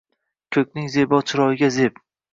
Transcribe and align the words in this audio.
Koʼkning 0.55 0.89
zebo 0.95 1.19
chiroyiga 1.29 1.71
zeb— 1.77 2.01